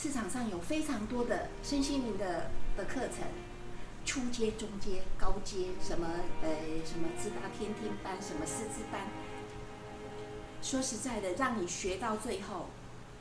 [0.00, 3.26] 市场上有非常多的身心灵的的课程，
[4.06, 6.06] 初阶、中阶、高阶，什么
[6.40, 6.48] 呃
[6.84, 9.00] 什么自大天听班，什么师资班。
[10.62, 12.66] 说实在的，让你学到最后，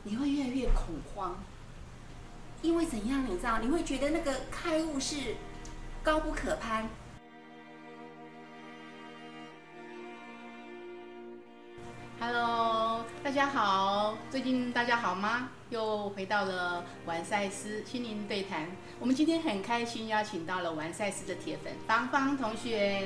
[0.04, 1.44] 你会越来越恐慌，
[2.62, 3.26] 因为怎样？
[3.28, 5.36] 你知道，你会觉得那个开悟是
[6.04, 6.88] 高不可攀。
[12.20, 12.87] Hello，
[13.28, 15.50] 大家好，最近大家好吗？
[15.70, 18.66] 又回到了玩赛斯心灵对谈。
[19.02, 23.06] 我们今天很开心邀请到了玩赛斯的铁粉芳芳同学。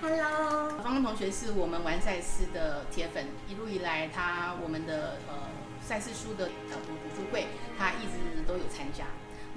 [0.00, 5.34] Hello，芳芳同学是我们玩赛斯的铁粉，一路以来他我们的呃
[5.82, 7.46] 赛斯书的呃读读书会，
[7.78, 9.04] 他一直都有参加。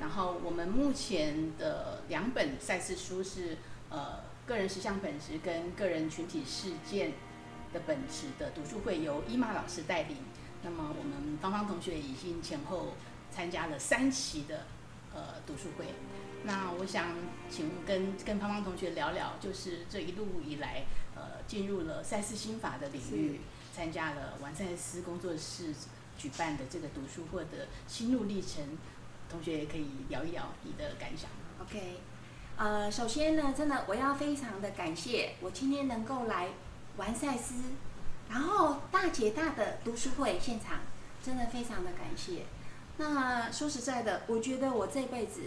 [0.01, 3.57] 然后我们目前的两本赛斯书是
[3.89, 7.13] 呃个人实相本质跟个人群体事件。
[7.75, 10.15] 的本质的读书会由伊玛老师带领，
[10.63, 12.93] 那么我们芳芳同学已经前后
[13.29, 14.63] 参加了三期的
[15.13, 15.87] 呃读书会。
[16.43, 17.09] 那我想
[17.49, 23.41] 请跟跟芳芳同学聊聊，就是这一路以来呃进入了赛斯心法的领域，
[23.75, 25.73] 参加了完赛斯工作室
[26.17, 28.77] 举办的这个读书会的心路历程，
[29.29, 31.29] 同学也可以聊一聊你的感想。
[31.59, 31.99] OK，
[32.55, 36.47] 呃，首先呢，真的我要非常的感谢我今天能够来。
[36.97, 37.53] 完赛斯，
[38.29, 40.79] 然后大姐大的读书会现场，
[41.23, 42.45] 真的非常的感谢。
[42.97, 45.41] 那说实在的，我觉得我这辈子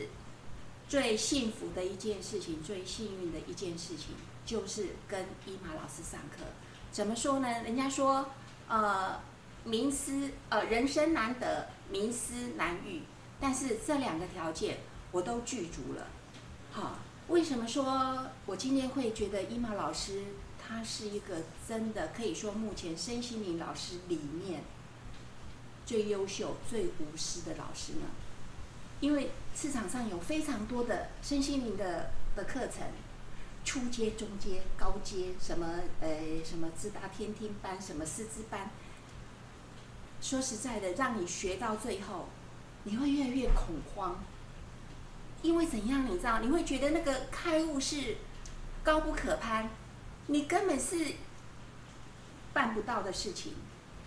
[0.88, 6.44] 最幸福的一件事情，最幸运的一件事情，就是跟伊玛老师上课。
[6.92, 7.48] 怎么说呢？
[7.62, 8.26] 人家说，
[8.68, 9.18] 呃，
[9.64, 13.02] 名师呃，人生难得，名师难遇。
[13.40, 14.78] 但是这两个条件
[15.12, 16.06] 我都具足了。
[16.72, 20.24] 好，为什么说我今天会觉得伊玛老师？
[20.68, 24.62] 他是一个真的可以说目前身心灵老师里面
[25.86, 28.06] 最优秀、最无私的老师呢。
[29.00, 32.86] 因为市场上有非常多的身心灵的的课程，
[33.64, 35.66] 初阶、中阶、高阶，什么
[36.02, 38.70] 呃什么自大天听班，什么师资班。
[40.20, 42.28] 说实在的，让你学到最后，
[42.82, 44.22] 你会越来越恐慌。
[45.40, 46.04] 因为怎样？
[46.04, 48.16] 你知道，你会觉得那个开悟是
[48.82, 49.70] 高不可攀。
[50.30, 51.14] 你根本是
[52.52, 53.54] 办不到的事情，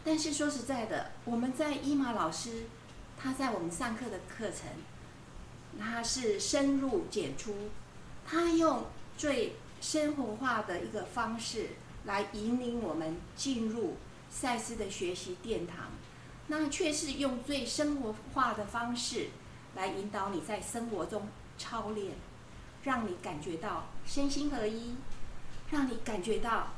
[0.04, 2.66] 但是说实在的，我们在伊玛老师
[3.18, 4.70] 他在我们上课的课程，
[5.80, 7.70] 他是深入简出，
[8.24, 8.86] 他用
[9.18, 11.70] 最生活化的一个方式
[12.06, 13.98] 来引领我们进入
[14.30, 15.92] 赛斯的学习殿堂，
[16.48, 19.30] 那却是用最生活化的方式
[19.76, 21.28] 来引导你在生活中
[21.58, 22.14] 操练，
[22.84, 24.96] 让你感觉到身心合一。
[25.72, 26.74] 让你感觉到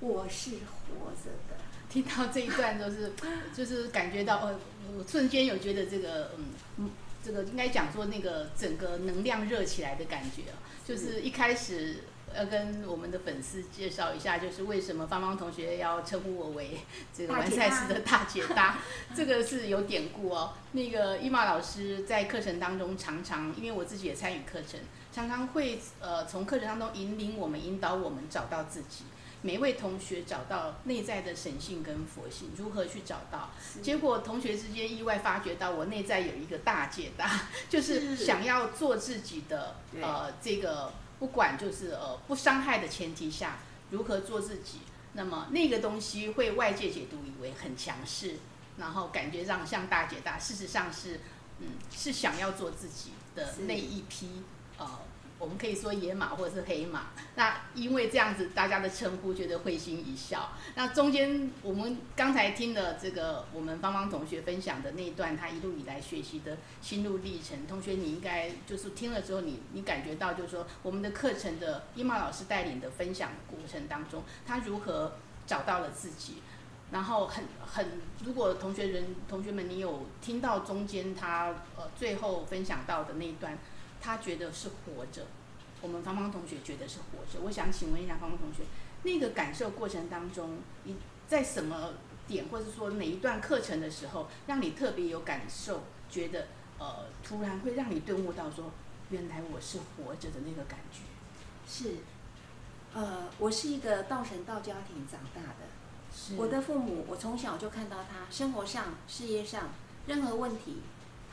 [0.00, 1.56] 我是活着的。
[1.88, 3.12] 听到这一段都是，
[3.54, 4.58] 就是感觉到，呃，
[4.98, 6.46] 我瞬间有觉得这个，嗯
[6.78, 6.90] 嗯，
[7.22, 11.98] 这个应该讲说那个整个能量热起来的感觉啊，就是一开始
[12.34, 16.78] 要跟我们的粉丝介绍一下，就是为什么芳芳同学要称呼我为
[17.14, 18.78] 这个完赛斯的大姐大，
[19.14, 20.54] 这个是有典故哦。
[20.72, 24.80] 那个伊玛老师在课程当中常常，因为我自己也参与课程。
[25.12, 29.04] 常常会呃从课程当中引领我们、引导我们找到自己。
[29.44, 33.50] 每位同学找到内在的神性跟佛性，如何去找到？
[33.82, 43.58] 结果同学之间意外发觉到，我内在有一个大解答， 就是想要做自己的呃这个不管就是呃不伤害的前提下，
[43.90, 44.78] 如何做自己？
[45.14, 48.36] 那么那个东西会外界解读以为很强势，
[48.78, 51.18] 然后感觉上像大解答，事实上是
[51.58, 54.44] 嗯是想要做自己的那一批。
[54.82, 54.98] 呃，
[55.38, 57.06] 我们可以说野马或者是黑马。
[57.34, 60.52] 那因为这样子，大家的称呼觉得会心一笑。
[60.74, 67.66] 那中间我们刚才听了这个，我们芳芳同学分享的那一段，他一路以来学习的心路历程。
[67.66, 75.14] 同学，你应该就是听了之后，你你感觉到就是说，我们的课程的伊玛老师带领的分享过程当中，他如何
[75.46, 76.42] 找到了自己。
[76.92, 77.86] 然后很很，
[78.22, 83.58] 如果同学人同学们，你有听到中间他呃最后分享到的那一段。
[84.02, 85.28] 他觉得是活着，
[85.80, 87.40] 我们芳芳同学觉得是活着。
[87.44, 88.64] 我想请问一下芳芳同学，
[89.04, 90.96] 那个感受过程当中，你
[91.28, 91.94] 在什么
[92.26, 98.72] 点，或者说哪一段课程的时候，让你特别有感受，觉得呃，突然会让你顿悟到说，
[99.10, 100.98] 原来我是活着的那个感觉？
[101.68, 101.98] 是，
[102.92, 105.70] 呃，我是一个道神道家庭长大的，
[106.12, 109.70] 是我的父母，我从小就看到他生活上、事业上
[110.08, 110.78] 任何问题。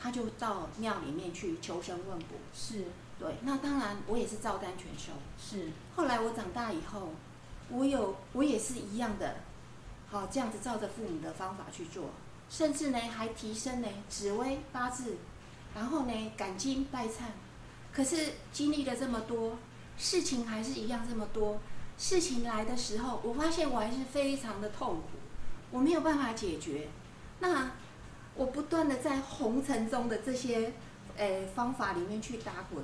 [0.02, 2.84] 他就到庙里面去求神问卜，是
[3.18, 3.34] 对。
[3.42, 5.12] 那当然，我也是照单全收。
[5.38, 5.70] 是。
[5.94, 7.12] 后来我长大以后，
[7.68, 9.36] 我有我也是一样的，
[10.08, 12.10] 好这样子照着父母的方法去做。
[12.48, 15.18] 甚至呢还提升呢紫薇八字，
[15.74, 17.30] 然后呢感经拜忏。
[17.92, 19.58] 可是经历了这么多，
[19.98, 21.58] 事情还是一样这么多。
[21.98, 25.02] 事情来的时候，我发现我还是非常的痛苦，
[25.70, 26.88] 我没有办法解决。
[27.40, 27.72] 那
[28.40, 30.72] 我不断的在红尘中的这些
[31.18, 32.82] 诶方法里面去打滚，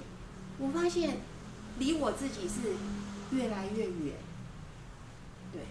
[0.58, 1.16] 我发现
[1.78, 2.74] 离我自己是
[3.34, 4.16] 越来越远。
[5.50, 5.62] 对，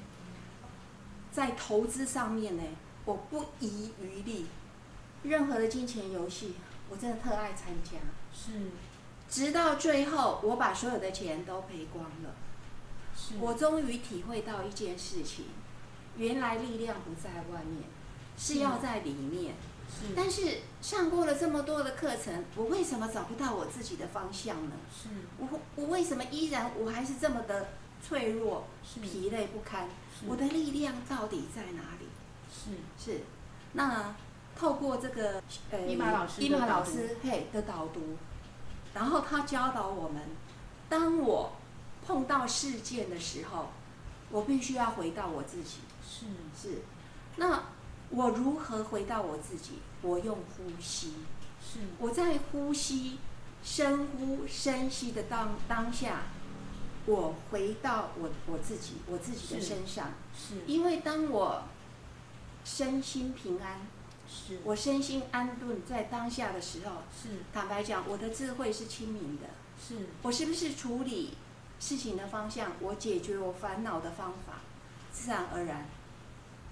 [1.32, 2.64] 在投资上面呢，
[3.06, 4.48] 我不遗余力，
[5.22, 6.56] 任何的金钱游戏，
[6.90, 7.92] 我真的特爱参加。
[8.34, 8.72] 是，
[9.30, 12.34] 直到最后，我把所有的钱都赔光了。
[13.40, 15.46] 我终于体会到一件事情，
[16.18, 17.84] 原来力量不在外面，
[18.36, 19.54] 是要在里面。
[19.90, 20.14] 是。
[20.16, 24.72] 但是上过了这么多的课程，我为什么找不到我自己的方向呢？
[24.92, 25.10] 是。
[25.38, 27.70] 我我为什么依然我还是这么的
[28.06, 28.68] 脆弱、
[29.02, 29.90] 疲累不堪？
[30.28, 32.08] 我的力量到底在哪里？
[32.50, 33.22] 是是。
[33.74, 34.16] 那
[34.58, 35.42] 透过这个
[35.72, 38.18] 呃伊玛老师伊玛老师嘿的导读，
[38.94, 40.22] 然后他教导我们，
[40.90, 41.54] 当我。
[42.08, 43.70] 碰到事件的时候，
[44.30, 45.80] 我必须要回到我自己。
[46.08, 46.84] 是是，
[47.38, 47.64] 那
[48.10, 49.80] 我如何回到我自己？
[50.02, 51.14] 我用呼吸。
[51.62, 53.18] 是，我在呼吸、
[53.64, 56.24] 深呼、深吸的当当下，
[57.06, 60.12] 我回到我我自己，我自己的身上。
[60.38, 61.64] 是，因为当我
[62.64, 63.82] 身心平安，
[64.30, 69.48] 是我身心安顿在当下的时候，是坦白讲，我的智慧是清明的。
[69.82, 71.34] 是我是不是处理？
[71.78, 74.62] 事情的方向，我解决我烦恼的方法，
[75.12, 75.86] 自然而然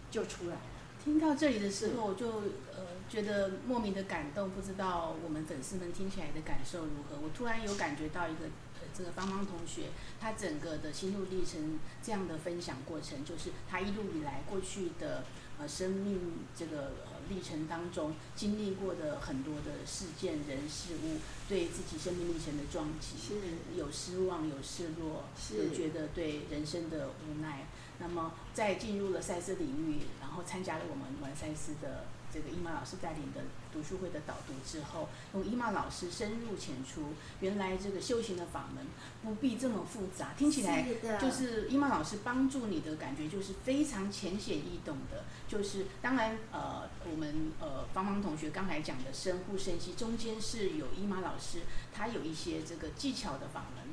[0.09, 0.61] 就出来了。
[1.03, 2.27] 听到这里的时候，我就
[2.71, 7.17] 呃觉得莫名的感动，不知道我们粉丝们听起来的感受如何。
[7.21, 9.87] 我突然有感觉到一个呃这个芳芳同学，
[10.19, 15.25] 他整个的心路历程这样的分享过程，就是他一路以来过去的
[15.59, 16.19] 呃生命
[16.55, 16.91] 这个。
[17.29, 23.33] 历程当中经历过的很多的事件、人、事物，对自己生命历程的撞击，是
[23.77, 25.25] 有失望、有失落，
[25.57, 27.67] 有觉得对人生的无奈。
[27.99, 32.05] 那么，在进入了赛事领域，然后参加了我们玩赛事的。
[32.33, 33.41] 这个伊玛老师带领的
[33.73, 38.85] 读书会的导读之后，用伊玛老师深入浅出，原来这个修行的法门
[39.23, 40.87] 不必这么复杂，听起来
[41.19, 45.23] 就是伊玛老师帮助你的感觉就是非常浅显易懂的。
[45.47, 51.61] 就是当然，呃，我们呃芳芳同学刚才讲的深呼深吸，中间是有伊玛老师
[51.93, 53.83] 他有一些这个技巧的法门。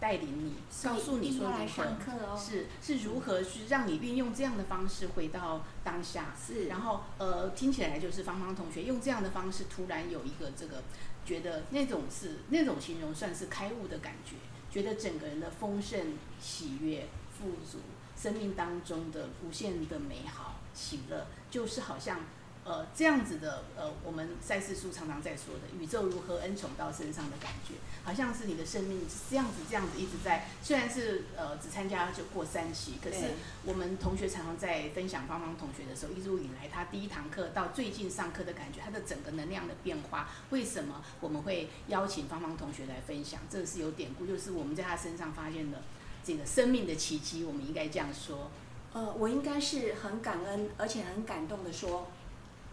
[0.00, 0.54] 带领你，
[0.84, 6.34] 告诉你说如何是是如何去让你运用这样的方式回到当下。
[6.40, 10.82] 是，然后呃，听起来就是芳芳同学用这样的方式，突然有一个这个
[11.24, 14.36] 觉得那种是那种形容算是开悟的感觉，
[14.70, 17.78] 觉得整个人的丰盛、喜悦、富足，
[18.16, 22.20] 生命当中的无限的美好、喜乐，就是好像。
[22.68, 30.46] 呃，这样子的，呃，我们赛事书常常在说的，宇宙如何恩宠到身上的感觉，好像是你的生命是这样子，这样子一直在。
[30.62, 33.30] 虽然是呃只参加就过三期，可是
[33.64, 43.40] 我们同学常常在分享芳芳同学的时候，一路以来他第一堂课到最近上课的感觉，他的整个能量的变化，为什么我们会邀请芳芳同学来分享？
[43.48, 45.80] 这是有典故，就是我们在他身上发现了
[46.22, 48.50] 这个生命的奇迹，我们应该这样说。
[48.92, 52.08] 呃，我应该是很感恩，而且很感动的说。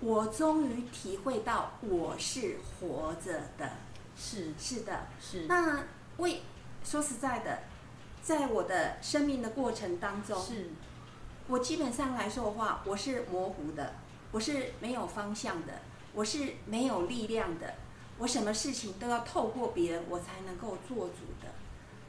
[0.02, 3.72] 我终于体会到我是活着的，
[4.16, 5.46] 是是的，是。
[5.48, 5.84] 那
[6.18, 6.42] 为
[6.84, 7.60] 说实在的，
[8.22, 10.70] 在我的生命的过程当中，是，
[11.48, 13.96] 我基本上来说的话，我是模糊的，
[14.32, 15.82] 我是没有方向的，
[16.14, 17.76] 我是没有力量的，
[18.18, 21.52] 我什么事情都要透过别人我才能够做主的。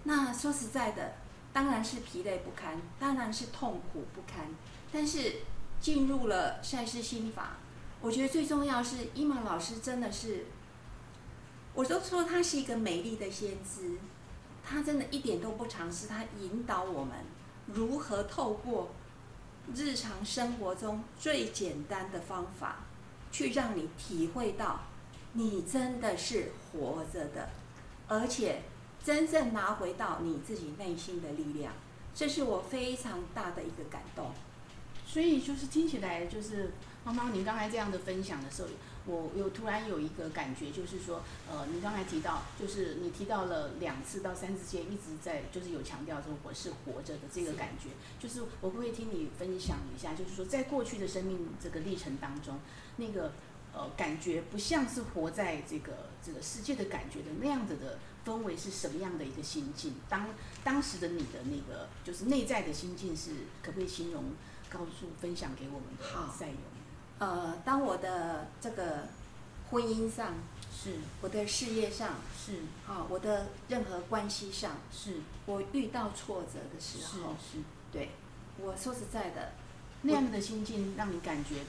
[0.02, 1.14] 那说实在的，
[1.52, 4.48] 当然是疲累不堪，当然是痛苦不堪。
[4.92, 5.36] 但是
[5.80, 7.58] 进入了赛事心法。
[8.06, 10.46] 我觉得最重要是伊玛老师真的是，
[11.74, 13.98] 我都说他是一个美丽的先知，
[14.64, 17.16] 他真的一点都不尝试，他引导我们
[17.66, 18.90] 如何透过
[19.74, 22.84] 日常生活中最简单的方法，
[23.32, 24.82] 去让你体会到
[25.32, 27.50] 你真的是活着的，
[28.06, 28.62] 而且
[29.04, 31.72] 真正拿回到你自己内心的力量，
[32.14, 34.30] 这是我非常大的一个感动。
[35.04, 36.72] 所以就是听起来就是。
[37.06, 38.68] 芳芳，您刚才这样的分享的时候，
[39.06, 52.58] 我有突然有一个感觉，就是说，呃，你刚才提到，就是你提到了两次到三次间，一直在就是有强调说我是活着的这个感觉，就是我会听你分享一下，就是说在过去的生命这个历程当中，
[52.96, 53.30] 那个
[53.72, 59.94] 呃感觉不像是活在这个这个世界的感觉的那样子的氛围是什么样的一个心境？
[60.08, 60.26] 当
[60.64, 63.30] 当时的你的那个就是内在的心境是
[63.62, 64.24] 可不可以形容
[64.68, 66.75] 告诉分享给我们的赛友？
[67.18, 69.08] 呃，当我的这个
[69.70, 70.34] 婚姻上，
[70.70, 70.94] 是。
[71.22, 72.56] 我的事业上，是。
[72.86, 75.14] 啊，我的任何关系上，是。
[75.46, 77.58] 我遇到挫折的时候，是，
[77.90, 78.10] 对，
[78.60, 79.52] 我说实在的，
[80.02, 81.60] 那样的心境让你感觉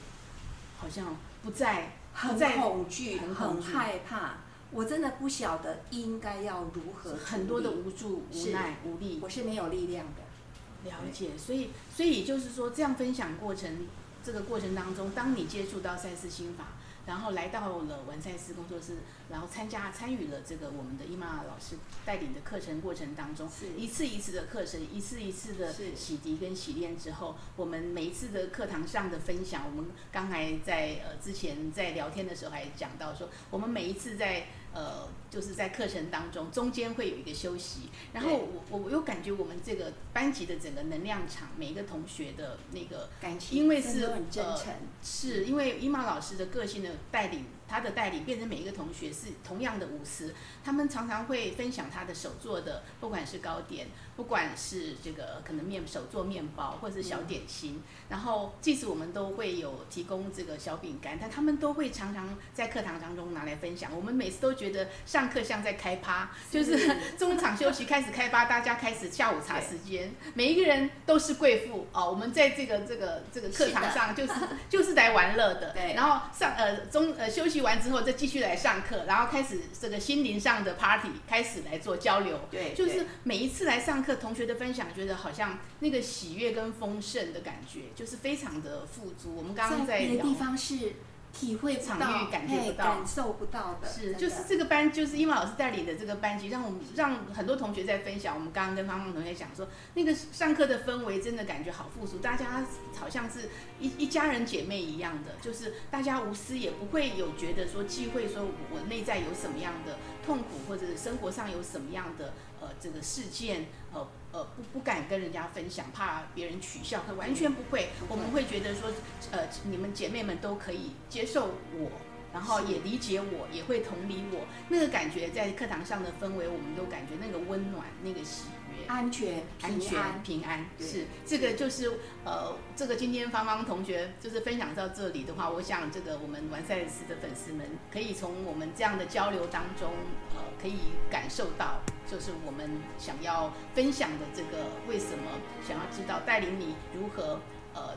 [0.78, 4.38] 好像不在很恐惧，很害怕，
[4.70, 9.18] 我真的不晓得应该要如何很多的无助、无奈、无力。
[9.22, 10.90] 我是没有力量的。
[10.90, 13.86] 了解，所以所以就是说，这样分享过程
[14.28, 16.66] 这个过程当中，当你接触到赛斯心法，
[17.06, 18.98] 然后来到了文赛斯工作室，
[19.30, 23.68] 然后参加参与了这个我们的伊玛老师带领的课程过程当中，是。
[23.78, 50.34] 一次一次的课程，一次一次的洗涤跟洗练之后，我们每一次的课堂上的分享，我们刚才在呃之前在聊天的时候还讲到说，我们每一次在呃就是在课程当中中间会有一个休息，然后我我我又感觉我们这个班级的整个能量场，每一个同学的那个感情，因为是很真呃诚，是因为伊玛老师的个性的带领，他的代理变成每一个同学是同样的无私，
[50.64, 63.94] 他们常常会分享他的手做的，不管是糕点，不管是这个可能面手做面包或者是小点心，然后即使我们都会有提供这个小饼干，但他们都会常常在课堂当中拿来分享。
[63.94, 72.08] 我们每次都觉得上课像在开趴，就是是 中场休息开始开趴，大家开始下午茶时间， 每一个人都是贵妇哦。
[72.10, 74.32] 我们在这个这个这个课堂上就是
[74.70, 82.40] 就是来玩乐的，对然后上呃中呃休息完之后再继续来上课，然后开始这个心灵上的 party 开始来做交流。
[82.50, 89.34] 对，就是每一次来上课，同学的分享，觉得好像那个喜悦跟丰盛的感觉，就是非常的富足。
[89.36, 90.94] 我们刚刚在聊别的地方是
[91.32, 98.34] 体会不场到，域感觉不到感受不到的，是，就是这个班，就是英文老师带领的这个班级，让我们让很多同学在分享。
[98.34, 102.64] 我们刚刚跟芳芳同学讲说，那个上课的氛围真的感觉好富足，大家
[102.98, 118.90] 好像是一 一家人姐妹一样的，就是大家无私，也不会有觉得说忌讳说我内在有什么样的痛苦，或者是生活上有什么样的呃这个事件，呃呃不不敢跟人家分享，怕别人取笑，可完全不会，不会我们会觉得说，
[119.30, 121.90] 呃你们姐妹们都可以接受我。
[122.30, 128.86] 然后也理解我，也会同理我，那个感觉在课堂上的氛围，我们都感觉那个温暖，那个喜悦。
[128.86, 139.90] 安全、安全平安，平安对是这个就是呃，这个今天芳芳同学就是分享到这里的话，我想这个我们完赛斯的粉丝们可以从我们这样的交流当中，
[140.36, 140.76] 呃，可以
[141.10, 145.24] 感受到，就是我们想要分享的这个为什么
[145.66, 147.40] 想要知道带领你如何
[147.74, 147.96] 呃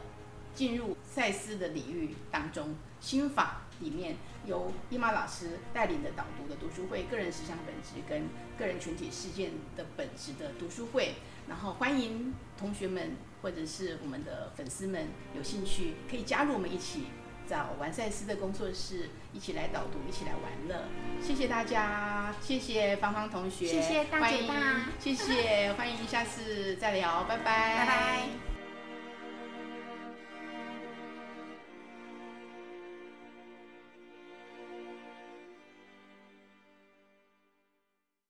[0.55, 4.15] 进入赛斯的领域当中，心法里面
[4.45, 11.15] 由伊玛老师带领的导读的读书会，个人实相本质跟个人群体事件的本质的读书会，
[11.47, 17.07] 然后欢迎同学们或者是我们的粉丝们有兴趣可以加入我们一起
[17.47, 20.85] 找完赛斯的工作室，一起来导读，一起来玩乐。
[21.21, 24.53] 谢谢大家，谢谢芳芳同学，谢谢大欢迎姐大，
[24.99, 27.43] 谢谢，欢迎下次再聊，拜拜，
[27.77, 28.50] 拜拜。